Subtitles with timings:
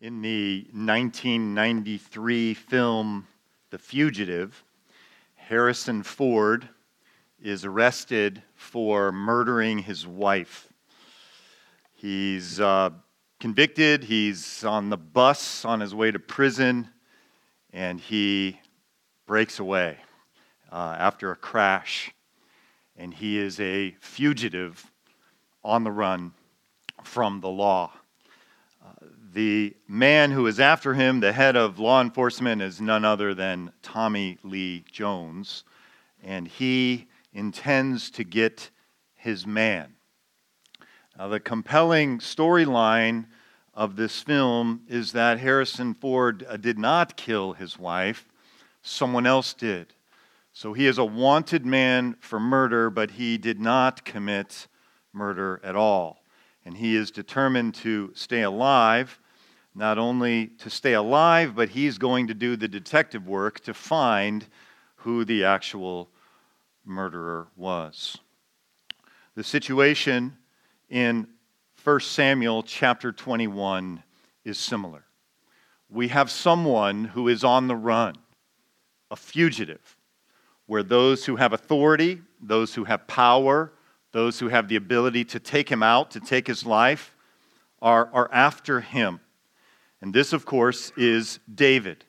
[0.00, 3.26] In the 1993 film
[3.70, 4.62] The Fugitive,
[5.34, 6.68] Harrison Ford
[7.42, 10.68] is arrested for murdering his wife.
[11.94, 12.90] He's uh,
[13.40, 16.88] convicted, he's on the bus on his way to prison,
[17.72, 18.60] and he
[19.26, 19.98] breaks away
[20.70, 22.14] uh, after a crash.
[22.96, 24.92] And he is a fugitive
[25.64, 26.34] on the run
[27.02, 27.90] from the law.
[29.38, 33.70] The man who is after him, the head of law enforcement, is none other than
[33.82, 35.62] Tommy Lee Jones,
[36.24, 38.70] and he intends to get
[39.14, 39.94] his man.
[41.16, 43.26] Now, the compelling storyline
[43.74, 48.26] of this film is that Harrison Ford uh, did not kill his wife,
[48.82, 49.94] someone else did.
[50.52, 54.66] So he is a wanted man for murder, but he did not commit
[55.12, 56.18] murder at all
[56.68, 59.18] and he is determined to stay alive,
[59.78, 64.44] not only to stay alive, but he's going to do the detective work to find
[64.96, 66.08] who the actual
[66.84, 68.18] murderer was.
[69.36, 70.36] The situation
[70.90, 71.28] in
[71.84, 74.02] 1 Samuel chapter 21
[74.44, 75.04] is similar.
[75.88, 78.16] We have someone who is on the run,
[79.12, 79.96] a fugitive,
[80.66, 83.72] where those who have authority, those who have power,
[84.10, 87.14] those who have the ability to take him out, to take his life,
[87.80, 89.20] are, are after him.
[90.00, 92.04] And this, of course, is David,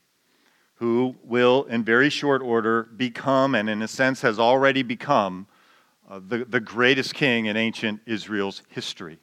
[0.76, 5.48] who will, in very short order, become, and in a sense has already become,
[6.10, 9.20] uh, the, the greatest king in ancient Israel's history.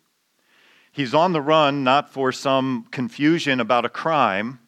[0.92, 4.60] He's on the run not for some confusion about a crime.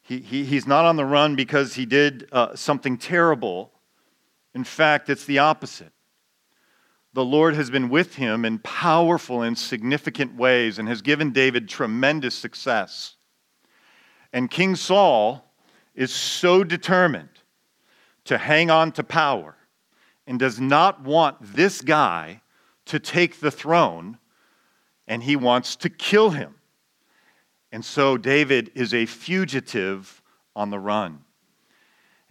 [0.00, 3.72] He, he, he's not on the run because he did uh, something terrible.
[4.54, 5.92] In fact, it's the opposite
[7.14, 11.68] the Lord has been with him in powerful and significant ways and has given David
[11.68, 13.16] tremendous success.
[14.32, 15.52] And King Saul
[15.94, 17.28] is so determined
[18.24, 19.56] to hang on to power
[20.26, 22.40] and does not want this guy
[22.86, 24.18] to take the throne,
[25.06, 26.54] and he wants to kill him.
[27.70, 30.22] And so David is a fugitive
[30.56, 31.20] on the run.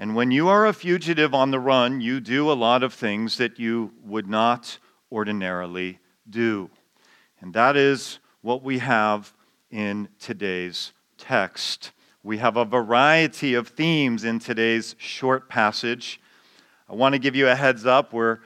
[0.01, 3.37] And when you are a fugitive on the run, you do a lot of things
[3.37, 4.79] that you would not
[5.11, 6.71] ordinarily do.
[7.39, 9.31] And that is what we have
[9.69, 11.91] in today's text.
[12.23, 16.19] We have a variety of themes in today's short passage.
[16.89, 18.11] I want to give you a heads up.
[18.11, 18.39] We're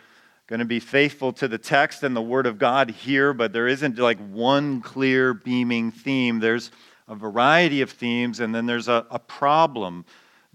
[0.48, 3.70] going to be faithful to the text and the Word of God here, but there
[3.70, 6.42] isn't like one clear beaming theme.
[6.42, 6.72] There's
[7.08, 10.04] a variety of themes, and then there's a, a problem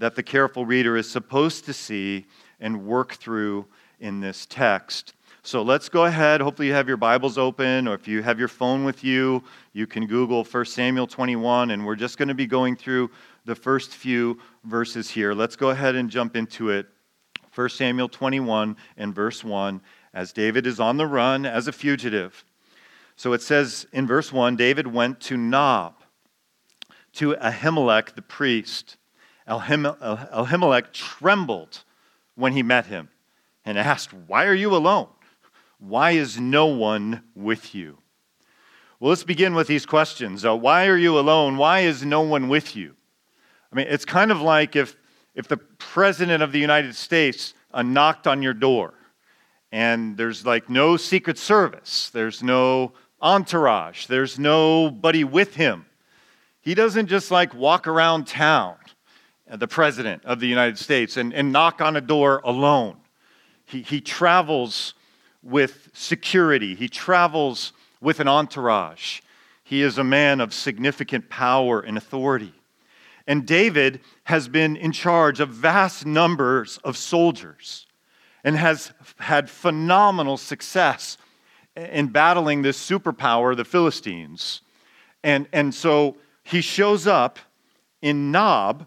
[0.00, 2.27] that the careful reader is supposed to see
[2.59, 3.66] and work through
[4.00, 5.12] in this text.
[5.43, 6.41] So let's go ahead.
[6.41, 9.44] Hopefully, you have your Bibles open, or if you have your phone with you,
[9.75, 13.11] you can Google 1 Samuel 21, and we're just going to be going through
[13.44, 15.34] the first few verses here.
[15.34, 16.87] Let's go ahead and jump into it.
[17.55, 19.82] 1 Samuel 21 and verse 1,
[20.15, 22.43] as David is on the run as a fugitive.
[23.17, 25.94] So it says in verse 1 David went to Nob,
[27.15, 28.97] to Ahimelech the priest.
[29.50, 31.83] Ahimelech trembled
[32.37, 33.09] when he met him
[33.65, 35.09] and asked, Why are you alone?
[35.78, 37.99] Why is no one with you?
[38.99, 40.44] Well, let's begin with these questions.
[40.44, 41.56] Uh, why are you alone?
[41.56, 42.94] Why is no one with you?
[43.72, 44.97] I mean, it's kind of like if,
[45.34, 48.93] if the President of the United States uh, knocked on your door
[49.72, 55.87] and there's like no Secret Service, there's no entourage, there's nobody with him.
[56.61, 58.77] He doesn't just like walk around town
[59.50, 62.97] Uh, the President of the United States and, and knock on a door alone.
[63.65, 64.94] He, he travels
[65.43, 69.21] with security, he travels with an entourage.
[69.65, 72.53] He is a man of significant power and authority.
[73.27, 77.87] And David has been in charge of vast numbers of soldiers
[78.43, 81.17] and has had phenomenal success
[81.77, 84.61] in battling this superpower, the Philistines.
[85.22, 87.38] And, and so he shows up
[88.03, 88.87] in Nob,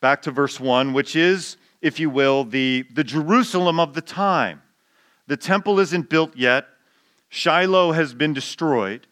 [0.00, 4.62] back to verse 1, which is, if you will, the, the Jerusalem of the time.
[5.26, 6.66] The temple isn't built yet,
[7.28, 9.06] Shiloh has been destroyed.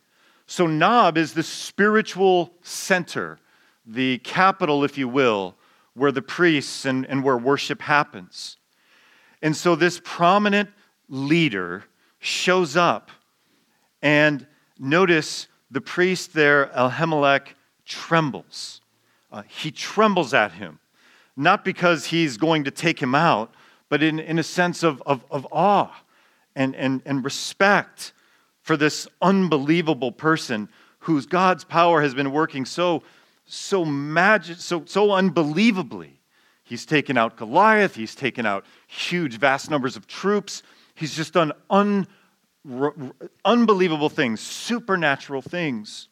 [0.46, 3.38] So, Nob is the spiritual center,
[3.84, 5.56] the capital, if you will,
[5.94, 8.56] where the priests and, and where worship happens.
[9.42, 10.70] And so, this prominent
[11.08, 11.84] leader
[12.20, 13.10] shows up.
[14.02, 14.46] And
[14.78, 17.48] notice the priest there, Ahimelech,
[17.84, 18.80] trembles.
[19.36, 20.78] Uh, he trembles at him,
[21.36, 23.52] not because he's going to take him out,
[23.90, 25.94] but in, in a sense of, of, of awe
[26.54, 28.14] and, and, and respect
[28.62, 33.02] for this unbelievable person whose God's power has been working so,
[33.44, 36.18] so magic, so, so unbelievably.
[36.64, 40.62] He's taken out Goliath, he's taken out huge, vast numbers of troops.
[40.94, 42.06] He's just done un,
[42.72, 42.94] r-
[43.44, 46.08] unbelievable things, supernatural things.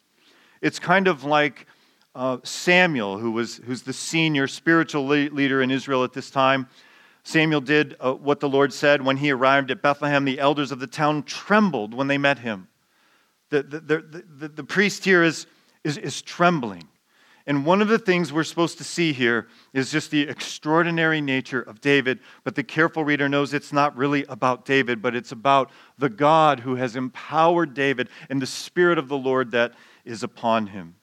[0.61, 1.65] It's kind of like
[2.15, 6.67] uh, Samuel, who was who's the senior spiritual leader in Israel at this time.
[7.23, 10.25] Samuel did uh, what the Lord said when he arrived at Bethlehem.
[10.25, 12.67] The elders of the town trembled when they met him.
[13.49, 15.47] The, the, the, the, the priest here is,
[15.83, 16.87] is, is trembling.
[17.47, 21.61] And one of the things we're supposed to see here is just the extraordinary nature
[21.61, 22.19] of David.
[22.43, 26.59] But the careful reader knows it's not really about David, but it's about the God
[26.59, 29.73] who has empowered David and the Spirit of the Lord that
[30.05, 30.95] is upon him.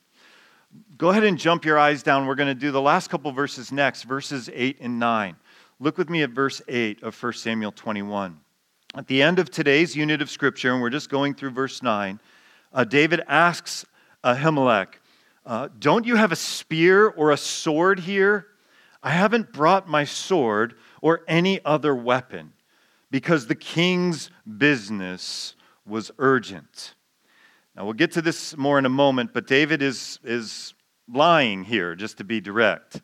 [1.03, 2.27] Go ahead and jump your eyes down.
[2.27, 5.35] We're going to do the last couple verses next, verses 8 and 9.
[5.81, 8.39] Look with me at verse 8 of 1 Samuel 21.
[8.95, 12.21] At the end of today's unit of Scripture, and we're just going through verse 9,
[12.73, 13.85] uh, David asks
[14.23, 15.01] Ahimelech,
[15.45, 18.47] uh, Don't you have a spear or a sword here?
[19.03, 22.53] I haven't brought my sword or any other weapon
[23.11, 26.95] because the king's business was urgent.
[27.75, 30.75] Now, we'll get to this more in a moment, but David is, is
[31.09, 33.01] lying here, just to be direct.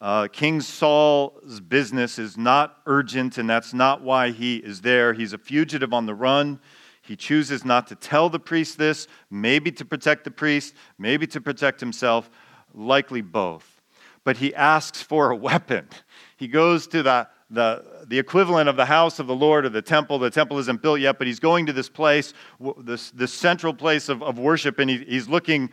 [0.00, 5.14] Uh, King Saul's business is not urgent, and that's not why he is there.
[5.14, 6.60] He's a fugitive on the run.
[7.00, 11.40] He chooses not to tell the priest this, maybe to protect the priest, maybe to
[11.40, 12.30] protect himself,
[12.74, 13.80] likely both.
[14.24, 15.88] But he asks for a weapon.
[16.36, 19.82] He goes to the, the, the equivalent of the house of the Lord or the
[19.82, 20.18] temple.
[20.18, 22.32] The temple isn't built yet, but he's going to this place,
[22.78, 25.70] this, this central place of, of worship, and he, he's looking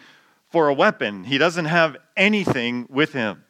[0.51, 1.23] for a weapon.
[1.23, 3.43] He doesn't have anything with him.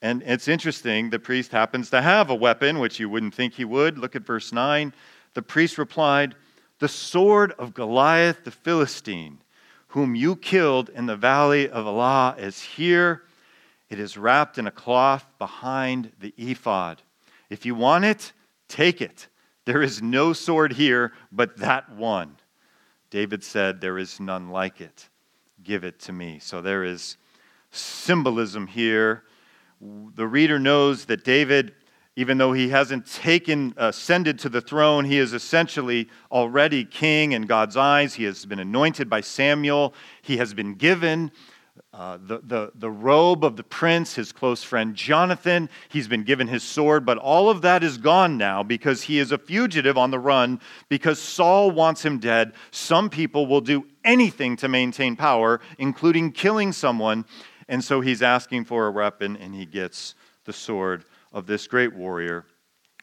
[0.00, 3.64] And it's interesting, the priest happens to have a weapon, which you wouldn't think he
[3.64, 3.98] would.
[3.98, 4.92] Look at verse 9.
[5.34, 6.34] The priest replied,
[6.80, 9.38] the sword of Goliath the Philistine,
[9.88, 13.22] whom you killed in the valley of Elah, is here.
[13.88, 17.00] It is wrapped in a cloth behind the ephod.
[17.50, 18.32] If you want it,
[18.66, 19.28] take it.
[19.64, 22.36] There is no sword here but that one.
[23.10, 25.08] David said, There is none like it.
[25.62, 26.38] Give it to me.
[26.38, 27.16] So there is
[27.70, 29.24] symbolism here.
[29.80, 31.74] The reader knows that David
[32.14, 37.32] even though he hasn't taken uh, ascended to the throne he is essentially already king
[37.32, 41.30] in god's eyes he has been anointed by samuel he has been given
[41.94, 46.46] uh, the, the, the robe of the prince his close friend jonathan he's been given
[46.46, 50.10] his sword but all of that is gone now because he is a fugitive on
[50.10, 50.60] the run
[50.90, 56.72] because saul wants him dead some people will do anything to maintain power including killing
[56.72, 57.24] someone
[57.68, 60.14] and so he's asking for a weapon and he gets
[60.44, 62.44] the sword of this great warrior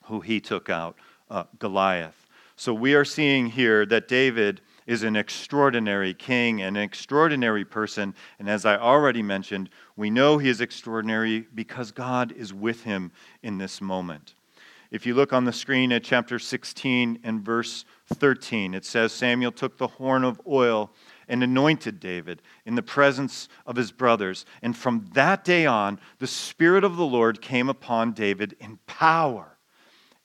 [0.04, 0.96] who he took out,
[1.30, 2.28] uh, Goliath.
[2.56, 8.16] So we are seeing here that David is an extraordinary king, and an extraordinary person.
[8.40, 13.12] And as I already mentioned, we know he is extraordinary because God is with him
[13.44, 14.34] in this moment.
[14.90, 19.52] If you look on the screen at chapter 16 and verse 13, it says Samuel
[19.52, 20.90] took the horn of oil
[21.28, 24.44] and anointed David in the presence of his brothers.
[24.64, 29.56] And from that day on, the Spirit of the Lord came upon David in power.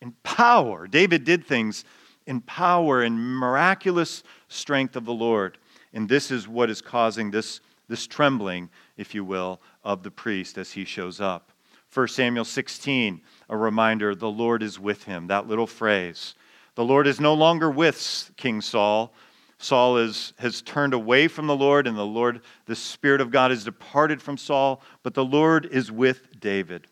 [0.01, 0.87] In power.
[0.87, 1.85] David did things
[2.26, 5.59] in power and miraculous strength of the Lord.
[5.93, 10.58] And this is what is causing this, this trembling, if you will, of the priest
[10.58, 11.53] as he shows up.
[11.93, 15.29] 1 Samuel 16, a reminder the Lord is with him.
[15.29, 16.34] That little phrase.
[16.75, 19.15] The Lord is no longer with King Saul,
[19.58, 23.51] Saul is, has turned away from the Lord, and the Lord, the Spirit of God,
[23.51, 26.87] has departed from Saul, but the Lord is with David.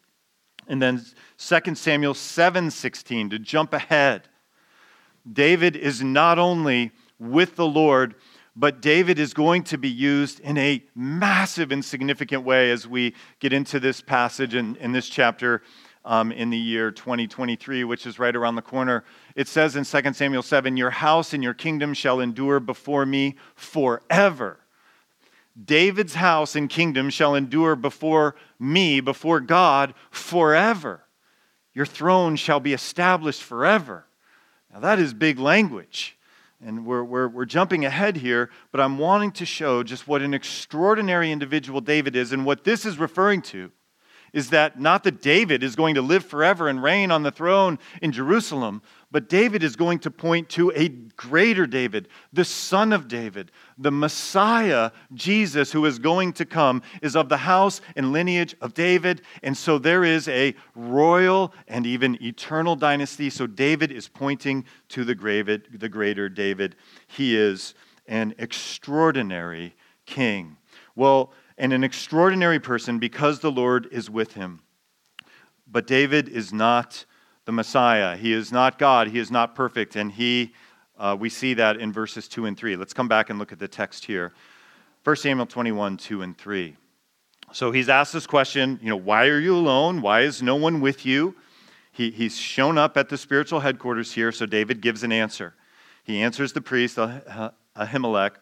[0.68, 1.04] And then
[1.38, 4.28] 2 Samuel 7:16 to jump ahead.
[5.30, 8.14] David is not only with the Lord,
[8.54, 13.14] but David is going to be used in a massive and significant way as we
[13.40, 15.62] get into this passage in, in this chapter
[16.04, 19.04] um, in the year 2023, which is right around the corner.
[19.36, 23.36] It says in 2 Samuel 7 Your house and your kingdom shall endure before me
[23.54, 24.58] forever.
[25.62, 31.04] David's house and kingdom shall endure before me, before God, forever.
[31.74, 34.06] Your throne shall be established forever.
[34.72, 36.16] Now, that is big language.
[36.64, 40.32] And we're, we're, we're jumping ahead here, but I'm wanting to show just what an
[40.32, 43.72] extraordinary individual David is and what this is referring to
[44.32, 47.78] is that not that David is going to live forever and reign on the throne
[48.00, 48.80] in Jerusalem,
[49.12, 53.92] but David is going to point to a greater David, the son of David, the
[53.92, 59.20] Messiah, Jesus, who is going to come, is of the house and lineage of David.
[59.42, 63.28] And so there is a royal and even eternal dynasty.
[63.28, 66.76] So David is pointing to the, greater David.
[67.06, 67.74] He is
[68.08, 69.76] an extraordinary
[70.06, 70.56] king.
[70.96, 74.62] Well, and an extraordinary person because the Lord is with him.
[75.70, 77.04] But David is not
[77.44, 78.16] the Messiah.
[78.16, 79.08] He is not God.
[79.08, 79.96] He is not perfect.
[79.96, 80.52] And he,
[80.98, 82.76] uh, we see that in verses 2 and 3.
[82.76, 84.32] Let's come back and look at the text here.
[85.04, 86.76] 1 Samuel 21, 2 and 3.
[87.52, 90.00] So he's asked this question, you know, why are you alone?
[90.00, 91.34] Why is no one with you?
[91.90, 95.54] He, he's shown up at the spiritual headquarters here, so David gives an answer.
[96.04, 98.32] He answers the priest, Ahimelech,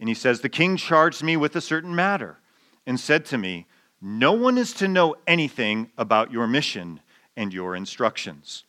[0.00, 2.38] and he says, The king charged me with a certain matter
[2.86, 3.66] and said to me,
[4.00, 7.00] No one is to know anything about your mission
[7.36, 8.64] and your instructions.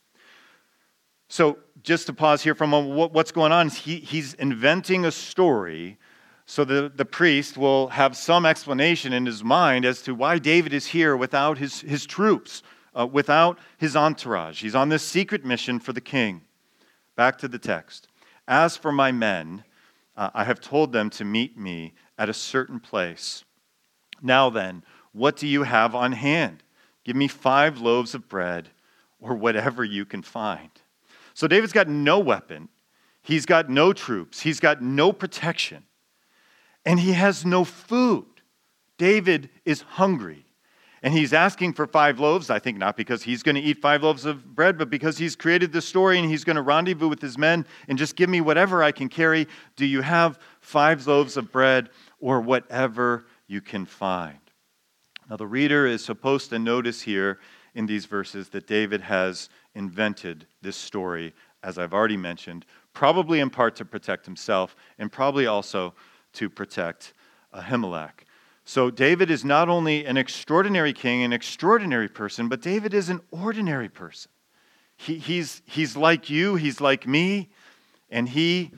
[1.28, 5.98] So, just to pause here from what's going on, he, he's inventing a story
[6.50, 10.72] so the, the priest will have some explanation in his mind as to why David
[10.72, 12.62] is here without his, his troops,
[12.98, 14.62] uh, without his entourage.
[14.62, 16.40] He's on this secret mission for the king.
[17.16, 18.08] Back to the text.
[18.48, 19.62] As for my men,
[20.16, 23.44] uh, I have told them to meet me at a certain place.
[24.22, 26.62] Now then, what do you have on hand?
[27.08, 28.68] Give me five loaves of bread
[29.18, 30.68] or whatever you can find.
[31.32, 32.68] So David's got no weapon,
[33.22, 35.84] he's got no troops, he's got no protection
[36.84, 38.26] and he has no food.
[38.98, 40.44] David is hungry.
[41.02, 44.02] And he's asking for five loaves, I think not because he's going to eat five
[44.02, 47.22] loaves of bread, but because he's created this story and he's going to rendezvous with
[47.22, 49.48] his men and just give me whatever I can carry.
[49.76, 51.88] Do you have five loaves of bread
[52.20, 54.47] or whatever you can find?
[55.28, 57.38] Now, the reader is supposed to notice here
[57.74, 63.50] in these verses that David has invented this story, as I've already mentioned, probably in
[63.50, 65.94] part to protect himself and probably also
[66.34, 67.12] to protect
[67.54, 68.24] Ahimelech.
[68.64, 73.20] So David is not only an extraordinary king, an extraordinary person, but David is an
[73.30, 74.30] ordinary person.
[74.96, 77.50] He, he's, he's like you, he's like me,
[78.10, 78.72] and he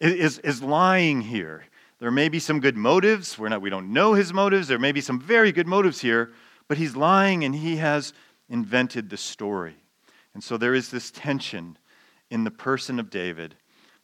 [0.00, 1.64] is, is lying here.
[2.00, 3.38] There may be some good motives.
[3.38, 4.68] We're not, we don't know his motives.
[4.68, 6.32] There may be some very good motives here,
[6.68, 8.12] but he's lying and he has
[8.48, 9.76] invented the story.
[10.34, 11.78] And so there is this tension
[12.30, 13.54] in the person of David.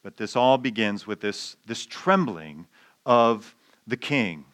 [0.02, 2.66] But this all begins with this, this trembling
[3.04, 3.54] of
[3.86, 4.44] the king.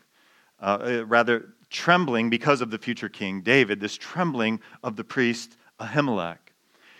[0.60, 5.56] Uh, uh, rather, trembling because of the future king David, this trembling of the priest
[5.78, 6.38] Ahimelech.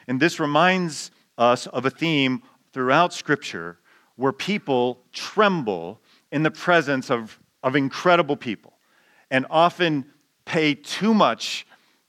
[0.06, 3.78] And this reminds us of a theme throughout Scripture
[4.16, 6.00] where people tremble
[6.32, 8.74] in the presence of, of incredible people
[9.30, 10.04] and often
[10.44, 11.66] pay too much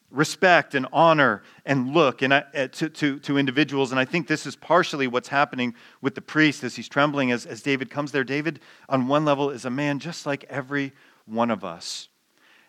[0.09, 3.91] respect and honor and look and I, uh, to, to, to individuals.
[3.91, 7.45] And I think this is partially what's happening with the priest as he's trembling as,
[7.45, 8.23] as David comes there.
[8.23, 10.93] David, on one level, is a man just like every
[11.25, 12.07] one of us.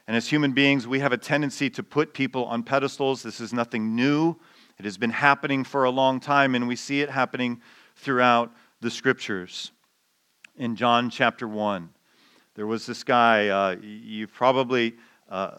[0.08, 3.22] And as human beings, we have a tendency to put people on pedestals.
[3.22, 4.36] This is nothing new.
[4.78, 7.60] It has been happening for a long time, and we see it happening
[7.94, 9.70] throughout the scriptures.
[10.58, 11.88] In John chapter 1,
[12.56, 14.96] there was this guy, uh, you've probably
[15.28, 15.52] uh,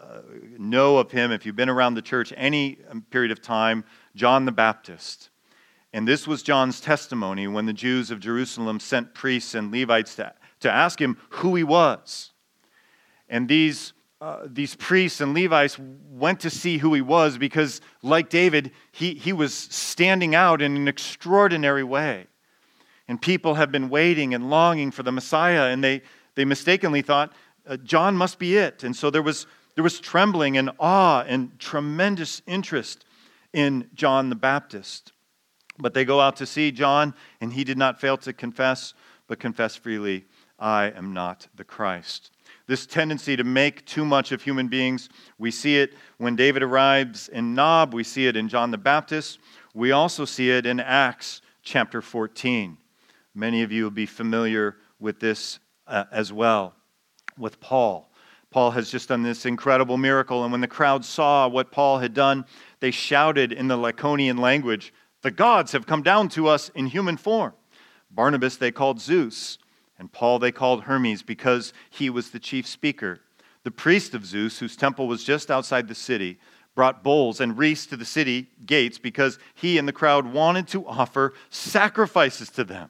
[0.58, 2.80] know of him if you've been around the church any
[3.10, 5.30] period of time, John the Baptist.
[5.94, 10.34] And this was John's testimony when the Jews of Jerusalem sent priests and Levites to,
[10.60, 12.32] to ask him who he was.
[13.30, 15.80] And these, uh, these priests and Levites
[16.12, 20.76] went to see who he was because, like David, he, he was standing out in
[20.76, 22.28] an extraordinary way.
[23.10, 26.04] And people have been waiting and longing for the Messiah, and they,
[26.36, 27.34] they mistakenly thought,
[27.68, 28.84] uh, John must be it.
[28.86, 33.06] And so there was there was trembling and awe and tremendous interest
[33.54, 35.14] in John the Baptist.
[35.78, 38.94] But they go out to see John, and he did not fail to confess,
[39.28, 40.26] but confess freely,
[40.60, 42.32] I am not the Christ.
[42.68, 47.30] This tendency to make too much of human beings, we see it when David arrives
[47.30, 49.40] in Nob, we see it in John the Baptist,
[49.74, 52.79] we also see it in Acts chapter 14.
[53.40, 56.76] Many of you will be familiar with this uh, as well,
[57.38, 58.12] with Paul.
[58.52, 60.44] Paul has just done this incredible miracle.
[60.44, 62.46] And when the crowd saw what Paul had done,
[62.82, 67.16] they shouted in the Lycaonian language, The gods have come down to us in human
[67.16, 67.54] form.
[68.12, 69.58] Barnabas they called Zeus,
[69.98, 73.22] and Paul they called Hermes because he was the chief speaker.
[73.64, 76.40] The priest of Zeus, whose temple was just outside the city,
[76.76, 80.86] brought bulls and wreaths to the city gates because he and the crowd wanted to
[80.86, 82.90] offer sacrifices to them.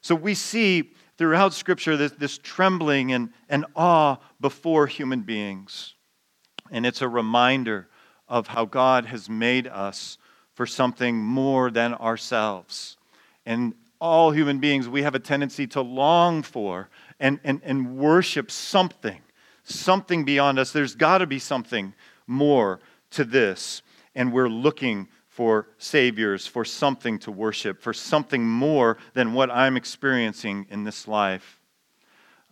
[0.00, 5.94] So we see throughout Scripture this, this trembling and, and awe before human beings.
[6.70, 7.88] And it's a reminder
[8.28, 10.16] of how God has made us
[10.54, 12.96] for something more than ourselves.
[13.44, 16.88] And all human beings, we have a tendency to long for
[17.18, 19.20] and, and, and worship something,
[19.62, 20.72] something beyond us.
[20.72, 21.94] There's got to be something
[22.26, 22.80] more
[23.10, 23.82] to this.
[24.14, 29.76] And we're looking for saviors, for something to worship, for something more than what I'm
[29.76, 31.60] experiencing in this life.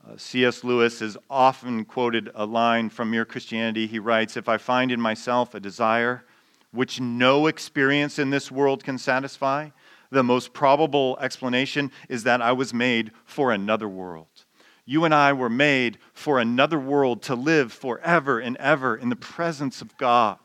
[0.09, 0.63] Uh, C.S.
[0.63, 3.89] Lewis has often quoted a line from Mere Christianity.
[3.89, 6.25] He writes If I find in myself a desire
[6.71, 9.71] which no experience in this world can satisfy,
[10.11, 14.45] the most probable explanation is that I was made for another world.
[14.85, 19.17] You and I were made for another world to live forever and ever in the
[19.17, 20.39] presence of God.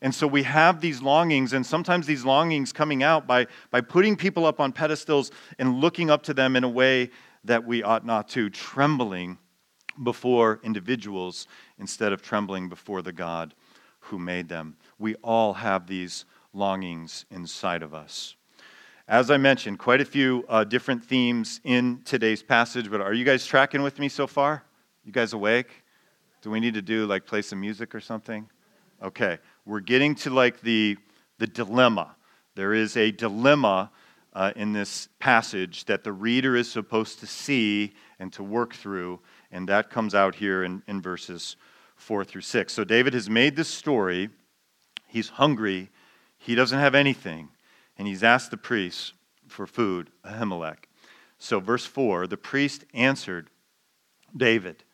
[0.00, 4.16] And so we have these longings, and sometimes these longings coming out by, by putting
[4.16, 7.10] people up on pedestals and looking up to them in a way
[7.44, 9.38] that we ought not to, trembling
[10.02, 11.46] before individuals
[11.78, 13.54] instead of trembling before the God
[14.00, 14.76] who made them.
[14.98, 18.36] We all have these longings inside of us.
[19.06, 23.24] As I mentioned, quite a few uh, different themes in today's passage, but are you
[23.24, 24.64] guys tracking with me so far?
[25.04, 25.82] You guys awake?
[26.42, 28.48] Do we need to do like play some music or something?
[29.02, 30.96] Okay, we're getting to like the,
[31.38, 32.16] the dilemma.
[32.54, 33.90] There is a dilemma
[34.32, 39.20] uh, in this passage that the reader is supposed to see and to work through,
[39.52, 41.56] and that comes out here in, in verses
[41.96, 42.72] 4 through 6.
[42.72, 44.30] So David has made this story.
[45.06, 45.90] He's hungry,
[46.36, 47.48] he doesn't have anything
[47.98, 49.12] and he's asked the priest
[49.48, 50.84] for food, Ahimelech.
[51.38, 53.50] So, verse 4 the priest answered
[54.36, 54.84] David,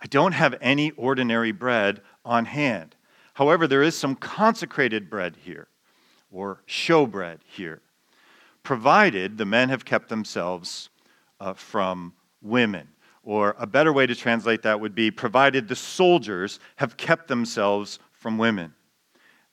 [0.00, 2.94] I don't have any ordinary bread on hand.
[3.34, 5.68] However, there is some consecrated bread here,
[6.30, 7.82] or showbread here,
[8.62, 10.88] provided the men have kept themselves
[11.40, 12.88] uh, from women.
[13.22, 17.98] Or a better way to translate that would be provided the soldiers have kept themselves
[18.12, 18.74] from women.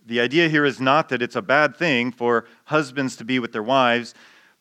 [0.06, 3.52] The idea here is not that it's a bad thing for husbands to be with
[3.52, 4.14] their wives,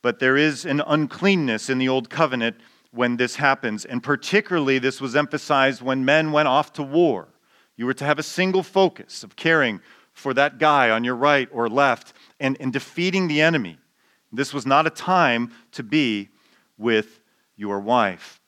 [0.03, 2.57] but there is an uncleanness in the Old Covenant
[2.91, 3.85] when this happens.
[3.85, 7.29] And particularly, this was emphasized when men went off to war.
[7.80, 9.80] You were to have a single focus of caring
[10.12, 13.78] for that guy on your right or left and, and defeating the enemy.
[14.30, 16.28] This was not a time to be
[16.76, 17.20] with
[17.56, 18.38] your wife.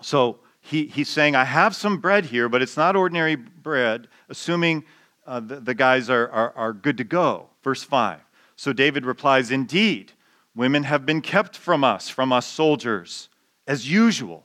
[0.00, 4.84] So he, he's saying, I have some bread here, but it's not ordinary bread, assuming
[5.26, 7.48] uh, the, the, guys are, are, are good to go.
[7.64, 8.20] Verse 5.
[8.54, 10.12] So David replies, Indeed,
[10.54, 13.28] women have been kept from us, from us soldiers,
[13.66, 14.44] as usual.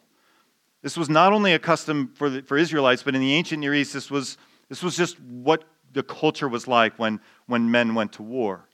[0.84, 3.74] This was not only a custom for, the, for Israelites, but in the ancient Near
[3.74, 8.12] East, this was, this was just what the culture was like when, when men went
[8.14, 8.68] to war.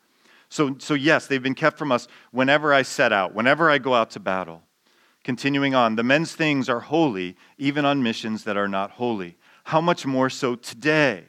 [0.49, 3.93] So, so, yes, they've been kept from us whenever I set out, whenever I go
[3.93, 4.63] out to battle.
[5.23, 9.37] Continuing on, the men's things are holy, even on missions that are not holy.
[9.65, 11.25] How much more so today?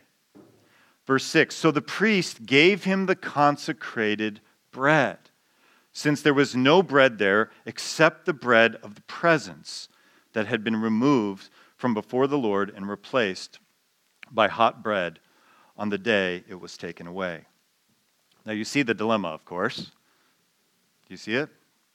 [1.07, 4.41] Verse 6 So the priest gave him the consecrated
[4.73, 5.19] bread,
[5.93, 9.90] since there was no bread there except the bread of the presence
[10.33, 13.59] that had been removed from before the Lord and replaced
[14.31, 15.19] by hot bread
[15.77, 17.45] on the day it was taken away.
[18.45, 19.77] Now you see the dilemma, of course.
[19.77, 21.49] Do you see it?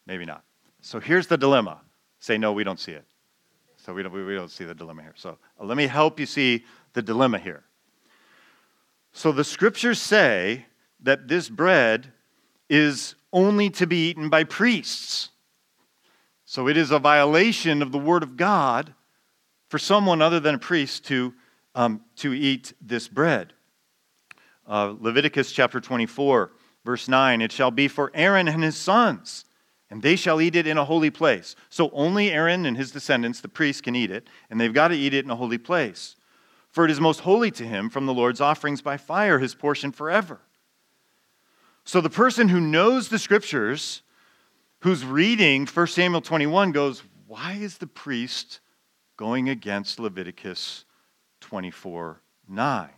[0.05, 0.43] Maybe not.
[0.81, 1.81] So here's the dilemma.
[2.19, 3.05] Say, no, we don't see it.
[3.77, 5.13] So we don't, we don't see the dilemma here.
[5.15, 7.63] So uh, let me help you see the dilemma here.
[9.13, 10.65] So the scriptures say
[11.01, 12.11] that this bread
[12.69, 15.29] is only to be eaten by priests.
[16.55, 18.93] So it is a violation of the word of God
[19.67, 21.33] for someone other than a priest to,
[21.75, 23.51] um, to eat this bread.
[24.65, 26.53] Uh, Leviticus chapter 24,
[26.85, 29.43] verse 9 It shall be for Aaron and his sons,
[29.89, 31.57] and they shall eat it in a holy place.
[31.69, 34.95] So only Aaron and his descendants, the priests, can eat it, and they've got to
[34.95, 36.15] eat it in a holy place.
[36.69, 39.91] For it is most holy to him from the Lord's offerings by fire, his portion
[39.91, 40.39] forever.
[41.83, 44.03] So the person who knows the scriptures,
[44.85, 48.59] who's reading 1 Samuel 21, goes, Why is the priest
[49.17, 50.85] going against Leviticus
[51.41, 52.89] 24 9?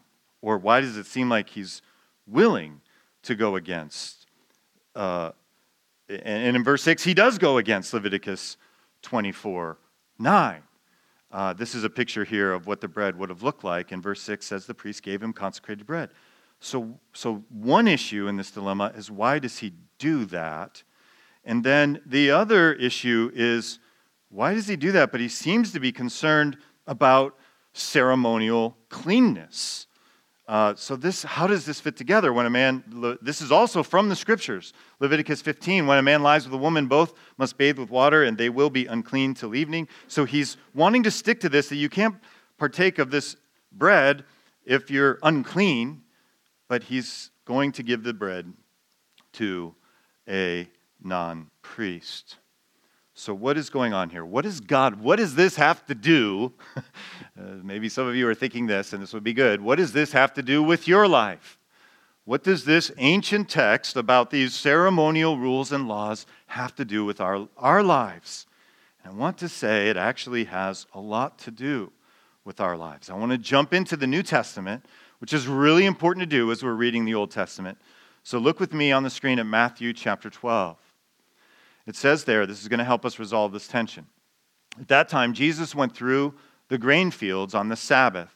[0.41, 1.82] Or why does it seem like he's
[2.28, 2.82] willing
[3.23, 4.26] to go against?
[4.95, 5.32] Uh,
[6.10, 8.58] and in verse 6, he does go against Leviticus
[9.04, 9.78] 24
[10.19, 10.63] 9.
[11.32, 13.93] Uh, this is a picture here of what the bread would have looked like.
[13.93, 16.10] And verse 6 says the priest gave him consecrated bread.
[16.60, 20.84] So, so one issue in this dilemma is why does he do that?
[21.48, 23.80] And then the other issue is
[24.30, 25.14] why does he do that?
[25.14, 27.38] But he seems to be concerned about
[27.72, 29.88] ceremonial cleanness.
[30.46, 32.34] Uh, so this, how does this fit together?
[32.34, 34.74] When a man, this is also from the scriptures.
[35.00, 38.38] Leviticus 15, when a man lies with a woman, both must bathe with water, and
[38.38, 39.88] they will be unclean till evening.
[40.10, 42.16] So he's wanting to stick to this that you can't
[42.58, 43.38] partake of this
[43.72, 44.26] bread
[44.66, 46.02] if you're unclean,
[46.68, 48.52] but he's going to give the bread
[49.34, 49.74] to
[50.28, 50.68] a
[51.04, 52.38] non-priest.
[53.14, 54.24] So, what is going on here?
[54.24, 56.54] What is God, what does this have to do?
[56.78, 56.82] uh,
[57.64, 59.60] maybe some of you are thinking this, and this would be good.
[59.60, 61.58] What does this have to do with your life?
[62.26, 67.22] What does this ancient text about these ceremonial rules and laws have to do with
[67.22, 68.46] our, our lives?
[69.02, 71.92] And I want to say it actually has a lot to do
[72.44, 73.10] with our lives.
[73.10, 74.86] I want to jump into the New Testament,
[75.20, 77.78] which is really important to do as we're reading the Old Testament.
[78.24, 80.78] So look with me on the screen at Matthew chapter 12.
[81.88, 84.06] It says there, this is going to help us resolve this tension.
[84.80, 86.36] At that time, Jesus went through
[86.67, 88.36] the grain fields on the Sabbath.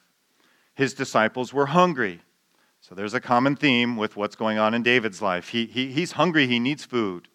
[0.73, 2.21] His disciples were hungry.
[2.79, 5.49] So there's a common theme with what's going on in David's life.
[5.49, 7.27] He, he, he's hungry, he needs food.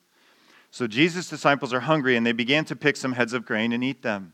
[0.71, 3.85] So Jesus' disciples are hungry, and they began to pick some heads of grain and
[3.85, 4.33] eat them.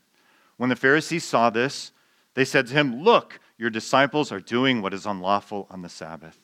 [0.57, 1.93] When the Pharisees saw this,
[2.35, 6.39] they said to him, Look, your disciples are doing what is unlawful on the Sabbath.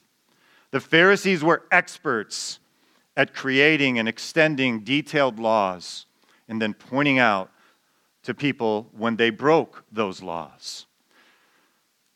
[0.71, 2.59] The Pharisees were experts
[3.19, 6.07] at creating and extending detailed laws
[6.49, 7.51] and then pointing out
[8.23, 10.87] to people when they broke those laws.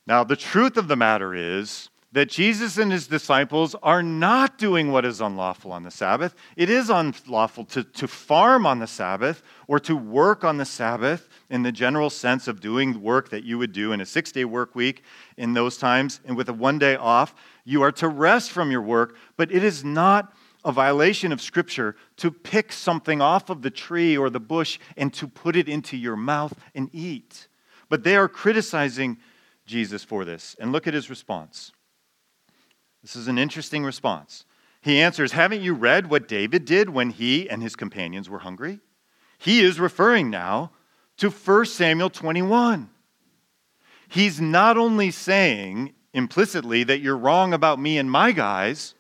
[0.06, 4.92] Now, the truth of the matter is that Jesus and his disciples are not doing
[4.92, 6.34] what is unlawful on the Sabbath.
[6.56, 11.28] It is unlawful to, to farm on the Sabbath or to work on the Sabbath
[11.50, 14.44] in the general sense of doing work that you would do in a six day
[14.44, 15.02] work week
[15.36, 17.34] in those times and with a one day off.
[17.64, 20.34] You are to rest from your work, but it is not
[20.64, 25.12] a violation of Scripture to pick something off of the tree or the bush and
[25.14, 27.48] to put it into your mouth and eat.
[27.88, 29.18] But they are criticizing
[29.66, 30.56] Jesus for this.
[30.58, 31.72] And look at his response.
[33.02, 34.44] This is an interesting response.
[34.80, 38.80] He answers, Haven't you read what David did when he and his companions were hungry?
[39.38, 40.70] He is referring now
[41.18, 42.90] to 1 Samuel 21.
[44.08, 48.94] He's not only saying implicitly that you're wrong about me and my guys,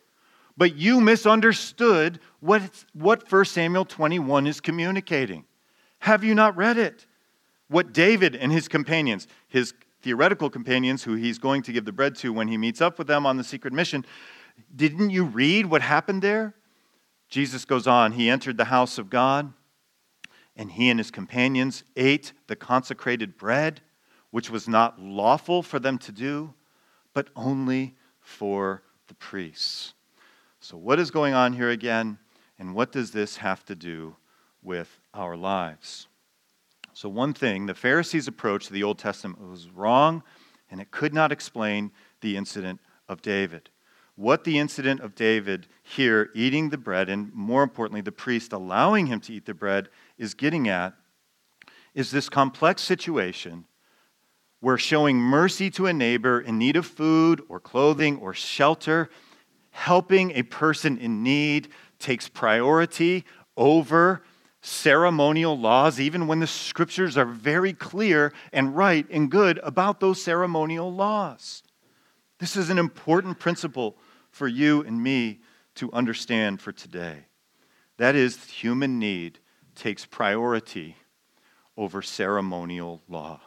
[0.56, 2.62] but you misunderstood what,
[2.92, 5.44] what 1 Samuel 21 is communicating.
[6.00, 7.06] Have you not read it?
[7.68, 12.16] What David and his companions, his theoretical companions who he's going to give the bread
[12.16, 14.04] to when he meets up with them on the secret mission,
[14.74, 16.54] didn't you read what happened there?
[17.28, 19.52] Jesus goes on, he entered the house of God,
[20.54, 23.80] and he and his companions ate the consecrated bread,
[24.30, 26.52] which was not lawful for them to do,
[27.14, 29.94] but only for the priests.
[30.64, 32.18] So, what is going on here again?
[32.56, 34.14] And what does this have to do
[34.62, 36.06] with our lives?
[36.92, 40.22] So, one thing, the Pharisees' approach to the Old Testament was wrong,
[40.70, 43.70] and it could not explain the incident of David.
[44.14, 49.06] What the incident of David here eating the bread, and more importantly, the priest allowing
[49.06, 50.94] him to eat the bread, is getting at
[51.92, 53.64] is this complex situation
[54.60, 59.10] where showing mercy to a neighbor in need of food or clothing or shelter
[59.72, 63.24] helping a person in need takes priority
[63.56, 64.22] over
[64.60, 70.22] ceremonial laws, even when the scriptures are very clear and right and good about those
[70.22, 71.64] ceremonial laws.
[72.38, 73.96] This is an important principle
[74.30, 75.40] for you and me
[75.74, 77.26] to understand for today.
[77.96, 79.38] That is, human need
[79.74, 80.96] takes priority
[81.76, 83.40] over ceremonial law.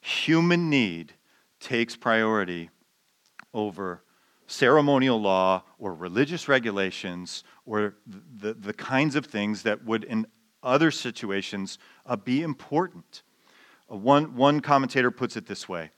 [0.00, 1.14] Human need
[1.60, 2.70] takes priority
[3.52, 4.02] over
[4.46, 10.26] ceremonial law or religious regulations or the, the kinds of things that would, in
[10.62, 13.22] other situations, uh, be important.
[13.90, 15.90] Uh, one, one commentator puts it this way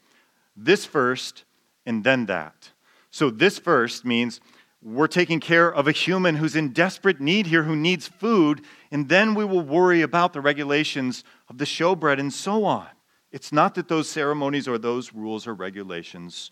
[0.61, 1.45] this first
[1.87, 2.71] and then that.
[3.11, 4.41] So, this first means
[4.83, 9.09] we're taking care of a human who's in desperate need here, who needs food, and
[9.09, 12.87] then we will worry about the regulations of the showbread and so on.
[13.33, 16.51] It's not that those ceremonies or those rules or regulations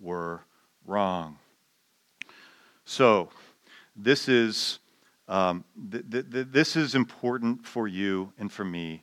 [0.00, 0.44] were
[0.88, 1.38] wrong.
[2.84, 3.28] So,
[3.94, 4.78] this is,
[5.28, 9.02] um, th- th- th- this is important for you and for me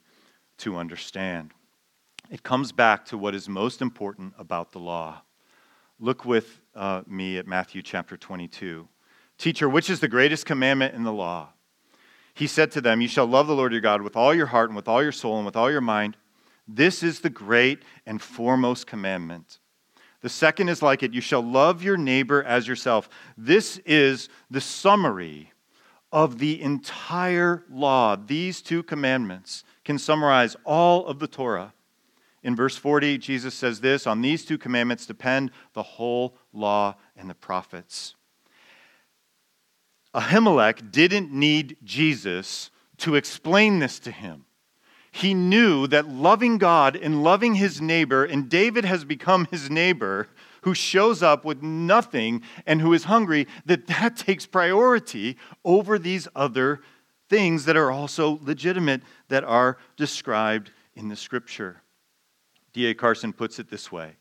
[0.57, 1.51] to understand.
[2.31, 5.21] It comes back to what is most important about the law.
[5.99, 8.87] Look with uh, me at Matthew chapter 22.
[9.37, 11.49] Teacher, which is the greatest commandment in the law?
[12.33, 14.69] He said to them, You shall love the Lord your God with all your heart
[14.69, 16.17] and with all your soul and with all your mind.
[16.67, 19.59] This is the great and foremost commandment.
[20.25, 23.09] The second is like it you shall love your neighbor as yourself.
[23.38, 25.51] This is the summary
[26.11, 28.15] of the entire law.
[28.15, 31.75] These two commandments can summarize all of the Torah.
[32.41, 37.29] In verse 40, Jesus says this On these two commandments depend the whole law and
[37.29, 38.15] the prophets.
[40.15, 44.45] Ahimelech didn't need Jesus to explain this to him
[45.15, 50.28] he knew that loving God and loving his neighbor, and David has become his neighbor
[50.63, 56.28] who shows up with nothing and who is hungry, that that takes priority over these
[56.36, 56.82] other
[57.30, 61.82] things that are also legitimate that are described in the scripture.
[62.73, 62.93] D.A.
[62.93, 64.17] Carson puts it this way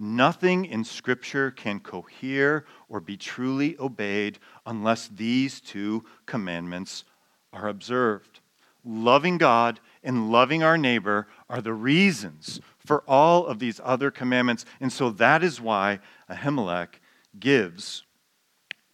[0.00, 7.04] Nothing in Scripture can cohere or be truly obeyed unless these two commandments
[7.52, 8.40] are observed
[8.84, 14.64] loving God and loving our neighbor are the reasons for all of these other commandments.
[14.80, 17.00] And so that is why Ahimelech
[17.40, 18.04] gives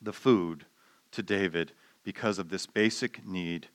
[0.00, 0.64] the food
[1.12, 1.72] to David
[2.04, 3.68] because of this basic need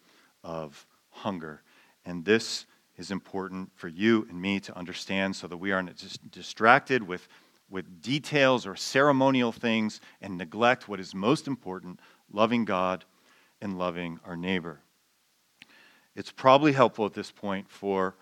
[0.44, 1.62] of hunger.
[2.06, 2.66] And this
[2.98, 7.28] is important for you and me to understand so that we aren't just distracted with,
[7.70, 12.00] with details or ceremonial things and neglect what is most important
[12.32, 13.04] loving God
[13.62, 14.80] and loving our neighbor.
[16.16, 18.16] It's probably helpful at this point for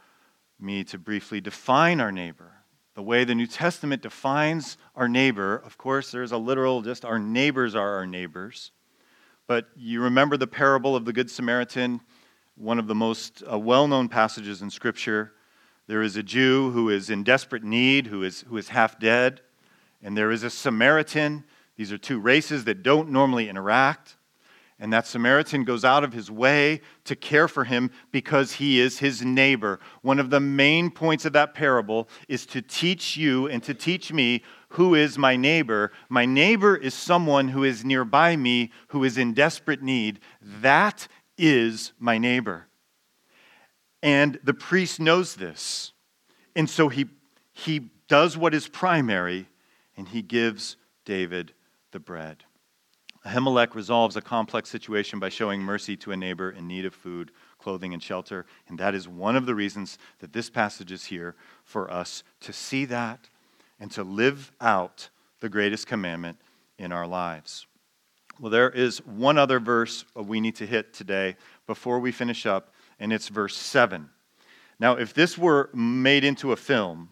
[0.59, 2.51] me to briefly define our neighbor.
[2.95, 7.19] The way the New Testament defines our neighbor, of course, there's a literal, just our
[7.19, 8.71] neighbors are our neighbors.
[9.47, 12.01] But you remember the parable of the Good Samaritan,
[12.55, 15.33] one of the most uh, well known passages in Scripture.
[15.87, 19.41] There is a Jew who is in desperate need, who is, who is half dead,
[20.01, 21.43] and there is a Samaritan.
[21.75, 24.17] These are two races that don't normally interact.
[24.83, 28.99] And that Samaritan goes out of his way to care for him because he is
[28.99, 29.79] his neighbor.
[30.01, 34.11] One of the main points of that parable is to teach you and to teach
[34.11, 35.93] me who is my neighbor.
[36.09, 40.19] My neighbor is someone who is nearby me who is in desperate need.
[40.41, 42.67] That is my neighbor.
[44.01, 45.93] And the priest knows this.
[46.57, 47.05] And so he,
[47.53, 49.47] he does what is primary
[49.95, 51.53] and he gives David
[51.91, 52.43] the bread.
[53.25, 57.31] Ahimelech resolves a complex situation by showing mercy to a neighbor in need of food,
[57.57, 58.45] clothing, and shelter.
[58.67, 62.51] And that is one of the reasons that this passage is here for us to
[62.51, 63.29] see that
[63.79, 65.09] and to live out
[65.39, 66.37] the greatest commandment
[66.77, 67.65] in our lives.
[68.39, 72.73] Well, there is one other verse we need to hit today before we finish up,
[72.99, 74.09] and it's verse 7.
[74.79, 77.09] Now, if this were made into a film,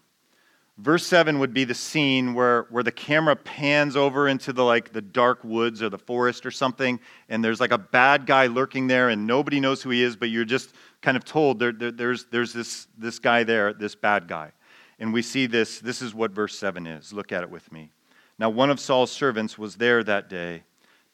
[0.78, 4.94] Verse 7 would be the scene where, where the camera pans over into the like
[4.94, 8.88] the dark woods or the forest or something, and there's like a bad guy lurking
[8.88, 11.92] there, and nobody knows who he is, but you're just kind of told there, there,
[11.92, 14.52] there's, there's this, this guy there, this bad guy.
[14.98, 17.12] And we see this, this is what verse 7 is.
[17.12, 17.92] Look at it with me.
[18.40, 20.64] Now, one of Saul's servants was there that day,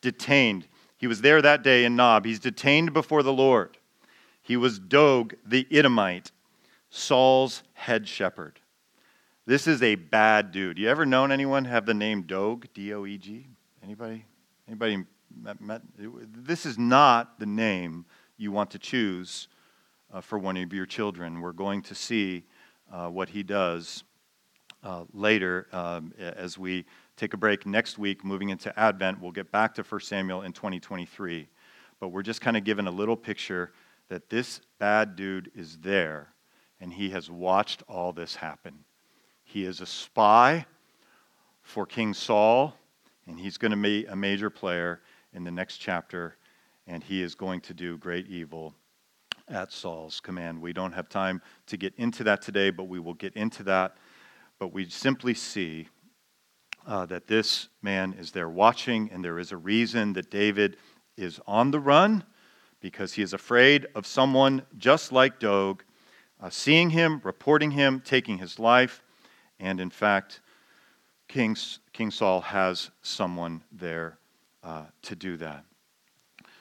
[0.02, 0.68] detained.
[0.98, 2.26] He was there that day in Nob.
[2.26, 3.78] He's detained before the Lord.
[4.42, 6.32] He was Doeg the Edomite,
[6.90, 8.60] Saul's head shepherd.
[9.48, 10.78] This is a bad dude.
[10.78, 12.68] You ever known anyone have the name Doeg?
[12.74, 13.48] D O E G?
[13.82, 14.26] Anybody?
[14.68, 15.06] Anybody
[15.42, 15.82] met, met?
[15.98, 18.06] This is not the name
[18.36, 19.48] you want to choose
[20.12, 21.40] uh, for one of your children.
[21.40, 22.44] We're going to see
[22.92, 24.04] uh, what he does
[24.84, 26.84] uh, later um, as we
[27.16, 29.22] take a break next week, moving into Advent.
[29.22, 31.48] We'll get back to 1 Samuel in 2023.
[32.02, 33.72] But we're just kind of given a little picture
[34.10, 36.34] that this bad dude is there
[36.82, 38.84] and he has watched all this happen.
[39.50, 40.66] He is a spy
[41.62, 42.76] for King Saul,
[43.28, 45.00] and he's going to be a major player
[45.34, 46.36] in the next chapter,
[46.86, 48.76] and he is going to do great evil
[49.48, 50.62] at Saul's command.
[50.62, 53.96] We don't have time to get into that today, but we will get into that.
[54.60, 55.88] But we simply see
[56.86, 60.76] uh, that this man is there watching, and there is a reason that David
[61.16, 62.26] is on the run
[62.82, 65.86] because he is afraid of someone just like Doeg,
[66.42, 69.02] uh, seeing him, reporting him, taking his life.
[69.60, 70.42] And in fact,
[71.28, 71.56] King,
[71.94, 74.18] King Saul has someone there
[74.64, 75.64] uh, to do that.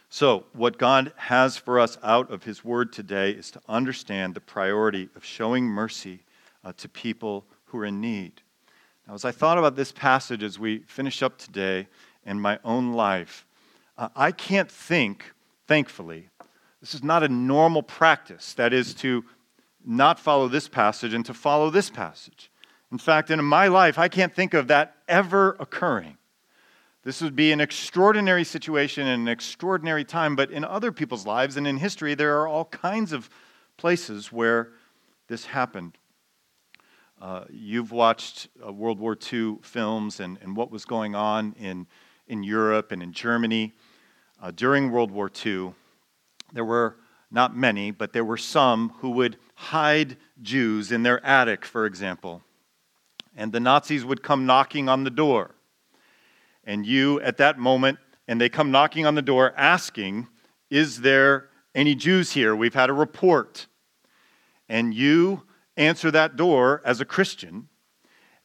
[0.08, 4.40] So, what God has for us out of His Word today is to understand the
[4.40, 6.20] priority of showing mercy
[6.64, 8.40] uh, to people who are in need.
[9.06, 11.88] Now, as I thought about this passage as we finish up today
[12.24, 13.46] in my own life,
[13.98, 15.32] uh, I can't think,
[15.66, 16.28] thankfully,
[16.80, 18.54] this is not a normal practice.
[18.54, 19.24] That is to
[19.84, 22.50] not follow this passage and to follow this passage.
[22.92, 26.18] In fact, in my life, I can't think of that ever occurring.
[27.02, 31.56] This would be an extraordinary situation and an extraordinary time, but in other people's lives
[31.56, 33.28] and in history, there are all kinds of
[33.76, 34.72] places where
[35.28, 35.98] this happened.
[37.20, 41.86] Uh, you've watched uh, World War II films and, and what was going on in,
[42.28, 43.72] in Europe and in Germany.
[44.40, 45.72] Uh, during World War II,
[46.52, 46.96] there were
[47.30, 52.42] not many, but there were some who would hide Jews in their attic, for example
[53.36, 55.54] and the Nazis would come knocking on the door.
[56.64, 60.26] And you, at that moment, and they come knocking on the door asking,
[60.70, 62.56] Is there any Jews here?
[62.56, 63.66] We've had a report.
[64.68, 65.42] And you
[65.76, 67.68] answer that door as a Christian.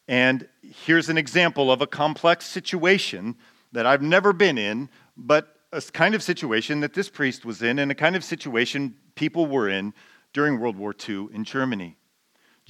[0.07, 3.35] And here's an example of a complex situation
[3.71, 7.79] that I've never been in, but a kind of situation that this priest was in,
[7.79, 9.93] and a kind of situation people were in
[10.33, 11.97] during World War II in Germany.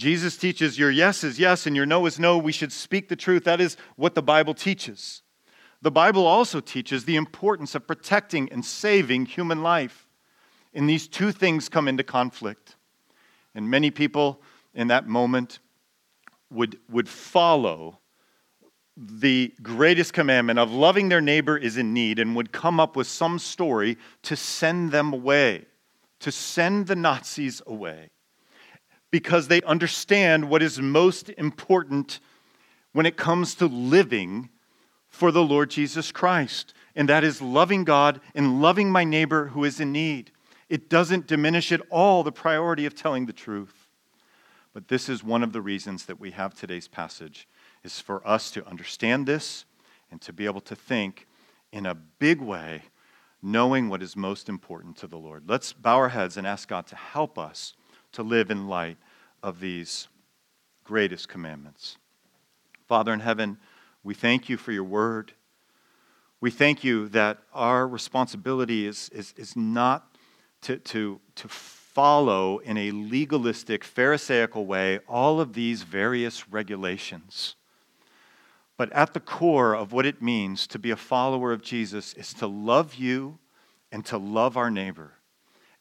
[0.01, 2.35] Jesus teaches your yes is yes and your no is no.
[2.35, 3.43] We should speak the truth.
[3.43, 5.21] That is what the Bible teaches.
[5.83, 10.07] The Bible also teaches the importance of protecting and saving human life.
[10.73, 12.77] And these two things come into conflict.
[13.53, 14.41] And many people
[14.73, 15.59] in that moment
[16.49, 17.99] would, would follow
[18.97, 23.05] the greatest commandment of loving their neighbor is in need and would come up with
[23.05, 25.65] some story to send them away,
[26.21, 28.09] to send the Nazis away,
[29.11, 32.19] because they understand what is most important
[32.93, 34.49] when it comes to living
[35.09, 39.65] for the Lord Jesus Christ, and that is loving God and loving my neighbor who
[39.65, 40.31] is in need.
[40.69, 43.89] It doesn't diminish at all the priority of telling the truth.
[44.73, 47.47] But this is one of the reasons that we have today's passage
[47.83, 49.65] is for us to understand this
[50.09, 51.27] and to be able to think
[51.73, 52.83] in a big way,
[53.41, 55.43] knowing what is most important to the Lord.
[55.47, 57.73] Let's bow our heads and ask God to help us
[58.13, 58.97] to live in light
[59.43, 60.07] of these
[60.83, 61.97] greatest commandments.
[62.87, 63.57] Father in heaven,
[64.03, 65.33] we thank you for your word.
[66.41, 70.15] We thank you that our responsibility is, is, is not
[70.63, 77.55] to, to, to follow in a legalistic, Pharisaical way all of these various regulations.
[78.77, 82.33] But at the core of what it means to be a follower of Jesus is
[82.35, 83.37] to love you
[83.91, 85.13] and to love our neighbor.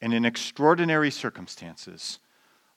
[0.01, 2.19] And in extraordinary circumstances,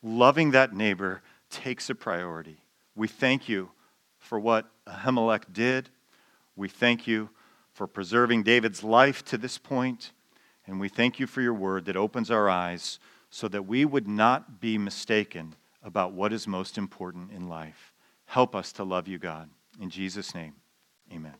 [0.01, 2.57] loving that neighbor takes a priority.
[2.95, 3.71] We thank you
[4.17, 5.89] for what Ahimelech did.
[6.55, 7.29] We thank you
[7.73, 10.11] for preserving David's life to this point,
[10.65, 14.07] And we thank you for your word that opens our eyes so that we would
[14.07, 17.91] not be mistaken about what is most important in life.
[18.25, 19.49] Help us to love you, God.
[19.81, 20.53] In Jesus' name,
[21.11, 21.33] amen.